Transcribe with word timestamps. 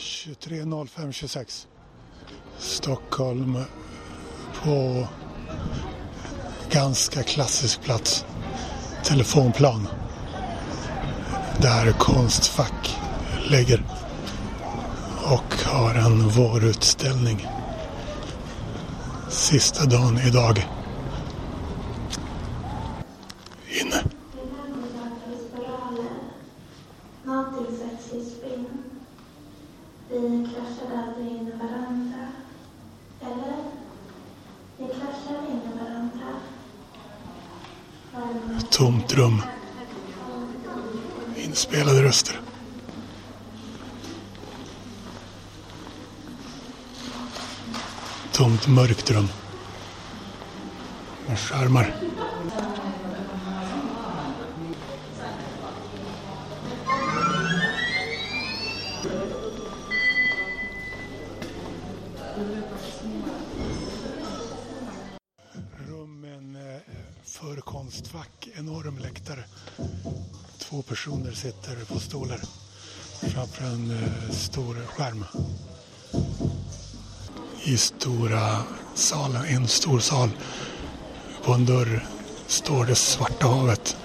23.05.26 0.00 1.66
Stockholm 2.58 3.58
på 4.62 5.06
ganska 6.70 7.22
klassisk 7.22 7.82
plats. 7.82 8.24
Telefonplan. 9.04 9.88
Där 11.60 11.92
Konstfack 11.92 12.98
ligger 13.50 13.84
och 15.24 15.54
har 15.64 15.94
en 15.94 16.28
vårutställning. 16.28 17.46
Sista 19.28 19.84
dagen 19.84 20.18
idag. 20.18 20.66
Inne. 23.82 24.04
Någonting 27.24 27.76
sätts 27.78 28.12
i 28.12 28.30
spinn. 28.30 28.66
Vi 30.12 30.48
kraschar 30.54 31.02
aldrig 31.06 31.26
in 31.26 31.48
i 31.48 31.50
varandra. 31.50 32.28
Eller? 33.20 33.56
Vi 34.76 34.86
kraschar 34.86 35.50
in 35.50 35.60
i 35.72 35.78
varandra. 35.84 36.26
Varm 38.14 38.60
Tomt 38.70 39.14
rum. 39.14 39.42
Inspelade 41.36 42.02
röster. 42.02 42.40
Tomt 48.32 48.68
mörkt 48.68 49.10
rum. 49.10 49.28
Med 51.26 51.38
skärmar. 51.38 51.94
Rummen 65.88 66.56
eh, 66.56 66.80
för 67.24 67.60
Konstfack 67.60 68.48
enorm 68.54 68.98
läktare. 68.98 69.44
Två 70.58 70.82
personer 70.82 71.32
sitter 71.32 71.84
på 71.84 72.00
stolar 72.00 72.40
framför 73.20 73.64
en 73.64 73.90
eh, 73.90 74.30
stor 74.30 74.74
skärm. 74.86 75.24
I 77.64 77.76
stora 77.76 78.62
salen, 78.94 79.44
en 79.44 79.68
stor 79.68 80.00
sal. 80.00 80.30
På 81.44 81.52
en 81.52 81.66
dörr 81.66 82.06
står 82.46 82.84
det 82.86 82.94
Svarta 82.94 83.46
havet. 83.46 83.96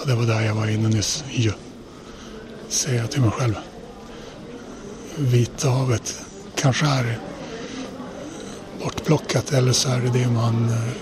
Och 0.00 0.06
det 0.06 0.14
var 0.14 0.26
där 0.26 0.40
jag 0.40 0.54
var 0.54 0.66
inne 0.66 0.88
nyss. 0.88 1.24
Ju. 1.30 1.52
Säger 2.72 3.00
jag 3.00 3.10
till 3.10 3.20
mig 3.20 3.30
själv. 3.30 3.54
Vita 5.16 5.70
havet 5.70 6.22
kanske 6.54 6.86
är 6.86 7.18
bortplockat 8.82 9.52
eller 9.52 9.72
så 9.72 9.88
är 9.88 10.00
det 10.00 10.18
det 10.18 10.28
man, 10.28 10.68
eh, 10.68 10.92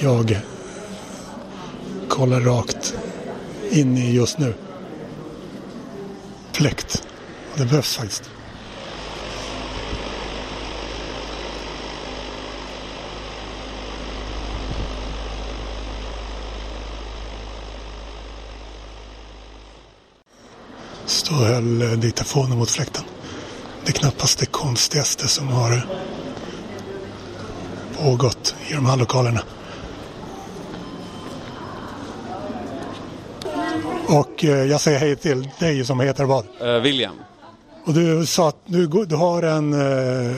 jag, 0.00 0.40
kollar 2.08 2.40
rakt 2.40 2.94
in 3.70 3.96
i 3.96 4.12
just 4.12 4.38
nu. 4.38 4.54
Fläkt. 6.52 7.02
Det 7.56 7.64
behövs 7.64 7.96
faktiskt. 7.96 8.30
Stå 21.20 21.34
och 21.34 21.40
höll 21.40 21.82
eh, 21.82 21.88
diktafonen 21.90 22.58
mot 22.58 22.70
fläkten. 22.70 23.04
Det 23.84 23.90
är 23.90 23.92
knappast 23.92 24.38
det 24.38 24.46
konstigaste 24.46 25.28
som 25.28 25.48
har 25.48 25.86
pågått 28.02 28.54
i 28.68 28.72
de 28.72 28.86
här 28.86 28.96
lokalerna. 28.96 29.40
Och 34.08 34.44
eh, 34.44 34.64
jag 34.64 34.80
säger 34.80 34.98
hej 34.98 35.16
till 35.16 35.48
dig 35.58 35.84
som 35.84 36.00
heter 36.00 36.24
vad? 36.24 36.44
Eh, 36.60 36.80
William. 36.82 37.14
Och 37.84 37.94
du 37.94 38.26
sa 38.26 38.48
att 38.48 38.56
du, 38.66 38.86
du 38.86 39.16
har 39.16 39.42
en 39.42 39.72
eh, 39.72 40.34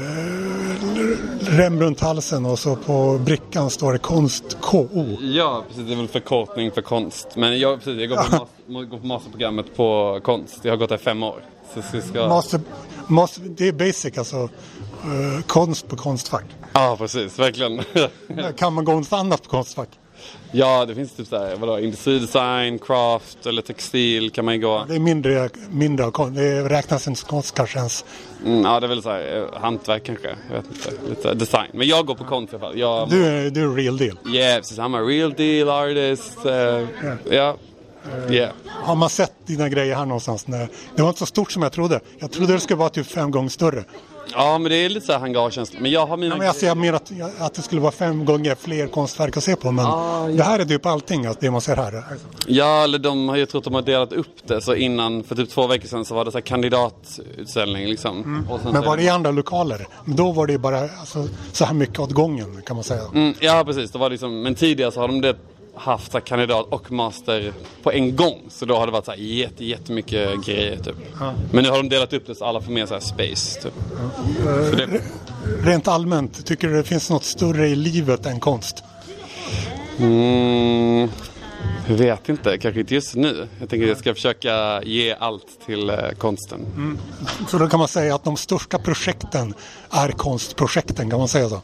rem 1.41 1.81
runt 1.81 2.01
halsen 2.01 2.47
och 2.47 2.59
så 2.59 2.77
på 2.77 3.21
brickan 3.25 3.71
står 3.71 3.93
det 3.93 3.99
konst 3.99 4.57
KO. 4.61 5.17
Ja, 5.21 5.65
precis. 5.69 5.87
Det 5.87 5.93
är 5.93 5.97
väl 5.97 6.09
förkortning 6.09 6.71
för 6.71 6.83
konst. 6.83 7.29
Men 7.37 7.59
jag, 7.59 7.79
precis, 7.79 8.01
jag 8.01 8.09
går, 8.09 8.17
på 8.17 8.47
mas- 8.67 8.85
går 8.91 8.99
på 8.99 9.07
masterprogrammet 9.07 9.77
på 9.77 10.21
konst. 10.25 10.59
Jag 10.63 10.73
har 10.73 10.77
gått 10.77 10.89
där 10.89 10.97
i 10.97 10.99
fem 10.99 11.23
år. 11.23 11.45
Så 11.75 12.01
ska... 12.01 12.29
Master, 12.29 12.61
master, 13.07 13.43
det 13.57 13.69
är 13.69 13.73
basic 13.73 14.19
alltså. 14.19 14.37
Eh, 14.37 15.43
konst 15.47 15.89
på 15.89 15.97
konstfack. 15.97 16.45
Ja, 16.73 16.97
precis. 16.99 17.39
Verkligen. 17.39 17.81
Kan 18.57 18.73
man 18.73 18.85
gå 18.85 18.93
något 18.93 19.13
annat 19.13 19.43
på 19.43 19.49
konstfack? 19.49 19.89
Ja, 20.53 20.85
det 20.87 20.95
finns 20.95 21.13
typ 21.13 21.29
såhär, 21.29 21.57
vadå, 21.57 21.79
industridesign, 21.81 22.79
craft 22.79 23.47
eller 23.47 23.63
textil 23.63 24.31
kan 24.31 24.45
man 24.45 24.55
ju 24.55 24.61
gå. 24.61 24.85
Det 24.89 24.95
är 24.95 24.99
mindre, 24.99 25.51
mindre. 25.71 26.11
Det 26.31 26.63
räknas 26.69 27.09
inte 27.09 27.23
konst 27.25 27.55
kanske 27.55 27.79
ens. 27.79 28.05
Mm, 28.45 28.63
ja, 28.65 28.81
det 28.81 28.87
är 28.87 28.89
väl 28.89 29.03
såhär 29.03 29.37
eh, 29.55 29.61
hantverk 29.61 30.05
kanske. 30.05 30.37
Jag 30.51 30.57
vet 30.57 30.65
inte. 30.71 30.91
Lite 31.09 31.35
design. 31.35 31.71
Men 31.75 31.87
jag 31.89 32.07
går 32.07 32.15
på 32.15 32.25
konst 32.25 32.53
i 32.53 32.57
alla 32.57 32.67
fall. 32.67 32.79
Jag, 32.79 33.09
Du, 33.11 33.25
är- 33.27 33.51
du 33.51 33.63
är 33.63 33.75
real 33.75 33.97
deal. 33.97 34.19
Yeah, 34.35 34.57
precis. 34.57 34.79
I'm 34.79 34.97
a 34.97 35.01
real 35.09 35.33
deal 35.33 35.69
artist. 35.69 36.39
Uh, 36.47 36.87
ja. 37.37 37.57
Yeah. 38.31 38.53
Har 38.69 38.95
man 38.95 39.11
sett 39.11 39.33
dina 39.47 39.69
grejer 39.69 39.95
här 39.95 40.07
någonstans? 40.07 40.47
Nej. 40.47 40.69
Det 40.97 41.03
var 41.03 41.09
inte 41.09 41.19
så 41.19 41.27
stort 41.27 41.53
som 41.53 41.63
jag 41.63 41.73
trodde. 41.73 42.01
Jag 42.19 42.33
trodde 42.33 42.53
det 42.53 42.61
skulle 42.61 42.77
vara 42.79 42.89
typ 42.89 43.07
fem 43.07 43.31
gånger 43.31 43.49
större. 43.49 43.85
Ja, 44.33 44.59
men 44.59 44.71
det 44.71 44.77
är 44.77 44.89
lite 44.89 45.07
såhär 45.07 45.19
hangarkänsla. 45.19 45.81
Men 45.81 45.91
jag 45.91 46.07
har 46.07 46.17
mina... 46.17 46.35
Ja, 46.35 46.39
men 46.39 46.47
jag 46.47 46.57
ser 46.57 46.75
mer 46.75 46.93
att, 46.93 47.13
att 47.39 47.55
det 47.55 47.63
skulle 47.63 47.81
vara 47.81 47.93
fem 47.93 48.25
gånger 48.25 48.55
fler 48.55 48.87
konstverk 48.87 49.37
att 49.37 49.45
se 49.45 49.57
på. 49.57 49.73
Men 49.73 49.85
det 50.37 50.43
här 50.43 50.59
är 50.59 50.65
typ 50.65 50.87
allting, 50.87 51.27
att 51.27 51.41
det 51.41 51.51
man 51.51 51.61
ser 51.61 51.77
här. 51.77 52.05
Ja, 52.47 52.85
eller 52.85 52.99
de 52.99 53.29
har 53.29 53.37
ju 53.37 53.47
trott 53.47 53.61
att 53.61 53.65
de 53.65 53.75
har 53.75 53.83
delat 53.83 54.13
upp 54.13 54.47
det. 54.47 54.61
Så 54.61 54.75
innan, 54.75 55.23
för 55.25 55.35
typ 55.35 55.51
två 55.51 55.67
veckor 55.67 55.89
sedan 55.89 56.05
så 56.05 56.15
var 56.15 56.25
det 56.25 56.31
så 56.33 56.39
här 56.39 56.43
kandidatutställning 56.43 57.87
liksom. 57.87 58.17
Mm. 58.23 58.45
Men 58.65 58.83
så- 58.83 58.89
var 58.89 58.97
det 58.97 59.03
i 59.03 59.09
andra 59.09 59.31
lokaler? 59.31 59.87
Då 60.07 60.33
var 60.33 60.47
det 60.47 60.53
ju 60.53 60.59
bara 60.59 60.81
alltså, 60.81 61.29
så 61.53 61.65
här 61.65 61.75
mycket 61.75 61.99
åt 61.99 62.11
gången 62.11 62.63
kan 62.67 62.77
man 62.77 62.85
säga. 62.85 63.03
Mm, 63.15 63.35
ja, 63.41 63.63
precis. 63.67 63.91
Det 63.91 63.99
var 63.99 64.11
liksom, 64.11 64.43
men 64.43 64.55
tidigare 64.55 64.93
så 64.93 65.01
har 65.01 65.09
de 65.09 65.21
det 65.21 65.37
haft 65.75 66.25
kandidat 66.25 66.67
och 66.69 66.93
master 66.93 67.53
på 67.83 67.93
en 67.93 68.17
gång. 68.17 68.39
Så 68.49 68.65
då 68.65 68.77
har 68.77 68.87
det 68.87 68.93
varit 68.93 69.05
så 69.05 69.11
här, 69.11 69.19
jätte, 69.19 69.65
jättemycket 69.65 70.45
grejer 70.47 70.77
typ. 70.77 70.97
Men 71.53 71.65
nu 71.65 71.71
har 71.71 71.77
de 71.77 71.89
delat 71.89 72.13
upp 72.13 72.27
det 72.27 72.35
så 72.35 72.45
alla 72.45 72.61
får 72.61 72.73
mer 72.73 72.87
så 72.87 72.95
här 72.95 73.01
space 73.01 73.61
typ. 73.63 73.75
Så 74.71 74.77
det, 74.77 75.01
Rent 75.63 75.89
allmänt, 75.89 76.47
tycker 76.47 76.69
du 76.69 76.75
det 76.75 76.85
finns 76.85 77.11
något 77.11 77.25
större 77.25 77.69
i 77.69 77.77
livet 77.77 78.27
än 78.27 78.41
konst? 78.41 78.85
mm, 79.99 81.09
jag 81.89 81.95
vet 81.95 82.29
inte, 82.29 82.59
kanske 82.59 82.81
inte 82.81 82.95
just 82.95 83.15
nu. 83.15 83.49
Jag 83.61 83.69
tänker 83.69 83.85
att 83.85 83.89
jag 83.89 83.99
ska 83.99 84.15
försöka 84.15 84.83
ge 84.83 85.15
allt 85.15 85.47
till 85.67 85.91
eh, 85.91 85.97
konsten. 86.19 86.61
Så 87.49 87.59
då 87.59 87.69
kan 87.69 87.79
man 87.79 87.89
säga 87.89 88.15
att 88.15 88.25
de 88.25 88.37
största 88.37 88.79
projekten 88.79 89.55
är 89.91 90.09
konstprojekten, 90.09 91.11
kan 91.11 91.19
man 91.19 91.29
säga 91.29 91.49
så? 91.49 91.61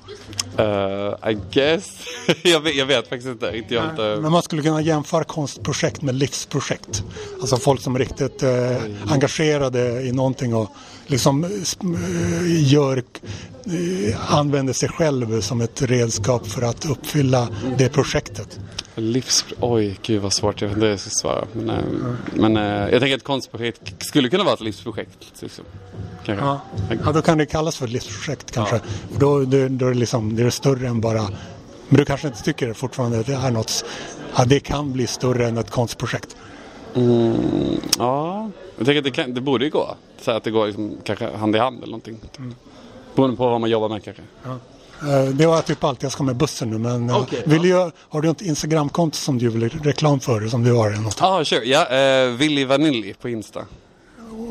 Uh, 0.59 1.31
I 1.31 1.39
guess. 1.51 1.85
jag, 2.43 2.61
vet, 2.61 2.75
jag 2.75 2.87
vet 2.87 3.09
faktiskt 3.09 3.29
inte. 3.29 3.57
inte, 3.57 3.75
jag 3.75 3.91
inte... 3.91 4.19
Men 4.23 4.33
man 4.33 4.43
skulle 4.43 4.63
kunna 4.63 4.81
jämföra 4.81 5.25
konstprojekt 5.25 6.03
med 6.03 6.15
livsprojekt. 6.15 7.03
Alltså 7.41 7.57
folk 7.57 7.81
som 7.81 7.95
är 7.95 7.99
riktigt 7.99 8.43
eh, 8.43 8.77
engagerade 9.07 10.03
i 10.03 10.13
någonting 10.13 10.55
och 10.55 10.71
liksom 11.07 11.45
eh, 11.45 11.51
eh, 11.51 12.73
gör, 12.73 12.97
eh, 12.97 14.35
använder 14.35 14.73
sig 14.73 14.89
själv 14.89 15.41
som 15.41 15.61
ett 15.61 15.83
redskap 15.83 16.47
för 16.47 16.63
att 16.63 16.91
uppfylla 16.91 17.49
det 17.77 17.89
projektet. 17.89 18.61
Livs... 19.01 19.45
Oj, 19.61 19.99
gud 20.03 20.23
vad 20.23 20.33
svårt. 20.33 20.61
Jag 20.61 20.69
vet 20.69 20.77
inte 20.77 20.87
hur 20.87 20.91
jag 20.91 21.01
ska 21.01 21.11
svara. 21.11 21.45
Men, 21.53 21.71
eh, 21.71 21.85
men 22.35 22.57
eh, 22.57 22.63
jag 22.63 23.01
tänker 23.01 23.17
att 23.17 23.25
konstprojekt 23.25 24.07
skulle 24.07 24.29
kunna 24.29 24.45
vara 24.45 24.55
ett 24.55 24.61
livsprojekt. 24.61 25.43
Liksom. 25.43 25.65
Ja. 26.25 26.61
ja, 27.05 27.13
då 27.13 27.23
kan 27.23 27.39
det 27.39 27.47
kallas 27.47 27.77
för 27.77 27.85
ett 27.85 27.93
livsprojekt 27.93 28.51
kanske. 28.51 28.81
För 29.13 29.21
då, 29.21 29.41
då, 29.45 29.69
då 29.69 29.87
är 29.87 29.91
det, 29.91 29.99
liksom, 29.99 30.37
det 30.37 30.43
är 30.43 30.51
större 30.51 30.89
än 30.89 31.01
bara... 31.01 31.23
Men 31.89 31.99
du 31.99 32.05
kanske 32.05 32.29
inte 32.29 32.43
tycker 32.43 32.73
fortfarande 32.73 33.21
att 33.21 33.27
det 33.27 33.35
är 33.35 33.51
något... 33.51 33.85
Ja, 34.37 34.45
det 34.45 34.61
kan 34.61 34.93
bli 34.93 35.07
större 35.07 35.47
än 35.49 35.59
ett 35.59 35.71
konstprojekt. 35.71 36.37
Mm, 36.95 37.81
ja, 37.99 38.51
jag 38.77 38.87
tänker 38.87 38.99
att 38.99 39.05
det, 39.05 39.11
kan, 39.11 39.35
det 39.35 39.41
borde 39.41 39.65
ju 39.65 39.71
gå. 39.71 39.97
Så 40.21 40.31
att 40.31 40.45
det 40.45 40.51
går 40.51 40.67
liksom, 40.67 40.97
kanske 41.05 41.37
hand 41.37 41.57
i 41.57 41.59
hand 41.59 41.77
eller 41.77 41.87
någonting. 41.87 42.21
Mm. 42.39 42.55
Beroende 43.15 43.37
på 43.37 43.51
vad 43.51 43.61
man 43.61 43.71
jobbar 43.71 43.89
med 43.89 44.05
kanske. 44.05 44.23
Eh, 44.45 44.57
Det 45.35 45.47
var 45.47 45.63
typ 45.63 45.85
allt. 45.85 46.03
Jag 46.03 46.13
ska 46.13 46.23
med 46.23 46.37
bussen 46.37 46.71
nu. 46.71 46.79
Men 46.79 47.11
eh, 47.11 47.17
Okej, 47.19 47.43
vill 47.47 47.63
du, 47.63 47.91
har 48.09 48.21
du 48.21 48.29
ett 48.31 48.43
Instagramkonto 48.43 49.17
som 49.17 49.39
du 49.39 49.49
vill 49.49 49.69
reklam 49.69 50.21
för? 50.21 50.49
Som 50.49 50.65
du 50.65 50.73
har? 50.73 50.91
Något? 50.91 51.17
Ja, 51.21 51.27
ah, 51.41 51.45
sure. 51.45 51.65
Ja, 51.65 52.27
uh, 52.27 52.37
Willy 52.37 52.65
Vanilli 52.65 53.15
på 53.21 53.29
Insta. 53.29 53.61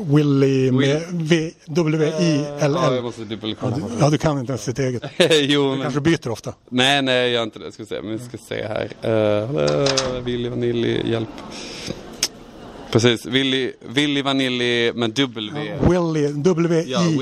Willy 0.06 0.70
med 0.70 1.02
V- 1.10 1.52
Ja, 1.64 1.72
jag 1.76 1.92
W-I-L-L. 1.92 3.02
måste 3.02 3.24
dubbelkolla. 3.24 3.76
Ja, 4.00 4.10
du 4.10 4.18
kan 4.18 4.38
inte 4.38 4.52
ens 4.52 4.64
ditt 4.64 4.78
eget. 4.78 5.02
jo, 5.50 5.62
Du 5.62 5.68
men... 5.70 5.82
kanske 5.82 6.00
byter 6.00 6.28
ofta. 6.28 6.54
Nej, 6.68 7.02
nej, 7.02 7.14
jag 7.16 7.30
gör 7.30 7.42
inte 7.42 7.58
det. 7.58 7.72
Ska 7.72 7.84
se. 7.86 8.02
Men 8.02 8.12
vi 8.12 8.18
ska 8.18 8.38
se 8.48 8.66
här. 8.66 8.92
Uh, 9.10 10.22
Willy 10.22 10.48
Vanilli, 10.48 11.10
hjälp. 11.10 11.28
Precis. 12.92 13.26
Willy, 13.26 13.72
Willy 13.88 14.22
Vanilli 14.22 14.92
med 14.94 15.10
W. 15.10 15.78
Willy, 15.88 16.28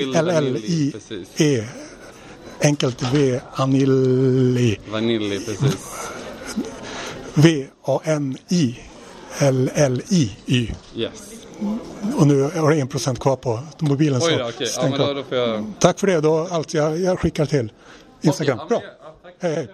W-I-L-L-I-E. 0.01 0.93
Enkelt 2.61 3.03
V, 3.15 3.41
Anilli. 3.53 4.79
Vanilli, 4.91 5.41
precis. 5.41 6.09
V-A-N-I-L-L-I-Y. 7.35 7.95
Yes. 10.97 11.33
Och 12.17 12.27
nu 12.27 12.43
har 12.43 12.71
jag 12.71 12.79
en 12.79 12.89
procent 12.89 13.21
kvar 13.21 13.37
på 13.37 13.61
mobilen. 13.81 14.21
Oj 14.25 14.39
så 14.39 14.49
okej. 14.49 14.69
Ja, 14.77 14.89
då, 14.99 15.13
då 15.13 15.37
jag... 15.37 15.73
Tack 15.79 15.99
för 16.01 16.07
det. 16.07 16.21
Då, 16.21 16.49
alltså, 16.51 16.77
jag, 16.77 17.01
jag 17.01 17.21
skickar 17.21 17.47
till 17.47 17.73
Instagram. 18.23 18.59
Ja, 18.61 18.67
Bra. 18.67 18.83
ja. 18.83 19.33
Hej, 19.41 19.55
hej. 19.55 19.69